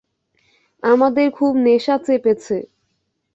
আমাদের 0.83 1.27
খুব 1.31 1.53
নেশা 1.65 1.95
চেপেছে! 2.05 2.57